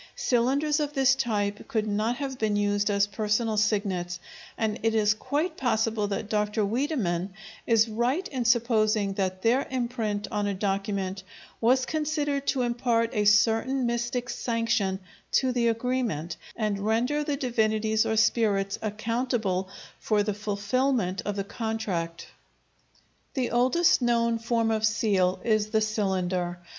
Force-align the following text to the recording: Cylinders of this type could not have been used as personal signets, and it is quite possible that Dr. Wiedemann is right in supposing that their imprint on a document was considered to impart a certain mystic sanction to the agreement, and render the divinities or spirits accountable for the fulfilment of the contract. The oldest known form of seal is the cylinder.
Cylinders 0.15 0.79
of 0.79 0.93
this 0.93 1.13
type 1.13 1.67
could 1.67 1.85
not 1.85 2.15
have 2.15 2.39
been 2.39 2.55
used 2.55 2.89
as 2.89 3.05
personal 3.05 3.55
signets, 3.55 4.19
and 4.57 4.79
it 4.81 4.95
is 4.95 5.13
quite 5.13 5.55
possible 5.57 6.07
that 6.07 6.27
Dr. 6.27 6.65
Wiedemann 6.65 7.35
is 7.67 7.87
right 7.87 8.27
in 8.29 8.43
supposing 8.45 9.13
that 9.13 9.43
their 9.43 9.67
imprint 9.69 10.27
on 10.31 10.47
a 10.47 10.55
document 10.55 11.21
was 11.61 11.85
considered 11.85 12.47
to 12.47 12.63
impart 12.63 13.11
a 13.13 13.25
certain 13.25 13.85
mystic 13.85 14.27
sanction 14.31 14.99
to 15.33 15.51
the 15.51 15.67
agreement, 15.67 16.35
and 16.55 16.79
render 16.79 17.23
the 17.23 17.37
divinities 17.37 18.03
or 18.03 18.17
spirits 18.17 18.79
accountable 18.81 19.69
for 19.99 20.23
the 20.23 20.33
fulfilment 20.33 21.21
of 21.25 21.35
the 21.35 21.43
contract. 21.43 22.25
The 23.35 23.51
oldest 23.51 24.01
known 24.01 24.39
form 24.39 24.71
of 24.71 24.83
seal 24.83 25.39
is 25.43 25.67
the 25.67 25.79
cylinder. 25.81 26.57